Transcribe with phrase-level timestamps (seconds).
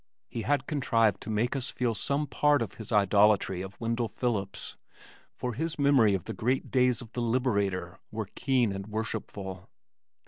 [0.27, 4.75] He had contrived to make us feel some part of his idolatry of Wendell Phillips,
[5.35, 9.69] for his memory of the great days of The Liberator were keen and worshipful.